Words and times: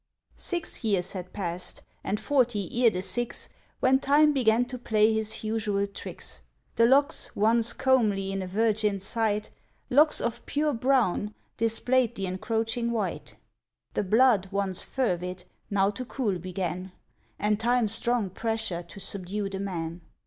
Six 0.39 0.83
years 0.83 1.11
had 1.11 1.31
passed, 1.31 1.83
and 2.03 2.19
forty 2.19 2.67
ere 2.83 2.89
the 2.89 3.03
six, 3.03 3.49
When 3.81 3.99
Time 3.99 4.33
began 4.33 4.65
to 4.65 4.79
play 4.79 5.13
his 5.13 5.43
usual 5.43 5.85
tricks: 5.85 6.41
The 6.75 6.87
locks 6.87 7.35
once 7.35 7.71
comely 7.73 8.31
in 8.31 8.41
a 8.41 8.47
virgin's 8.47 9.03
sight, 9.05 9.51
Locks 9.91 10.19
of 10.19 10.43
pure 10.47 10.73
brown, 10.73 11.35
displayed 11.55 12.15
the 12.15 12.25
encroaching 12.25 12.89
white; 12.89 13.35
The 13.93 14.01
blood, 14.03 14.49
once 14.51 14.85
fervid, 14.85 15.43
now 15.69 15.91
to 15.91 16.03
cool 16.03 16.39
began, 16.39 16.93
And 17.37 17.59
Time's 17.59 17.93
strong 17.93 18.31
pressure 18.31 18.81
to 18.81 18.99
subdue 18.99 19.49
the 19.51 19.59
man. 19.59 20.01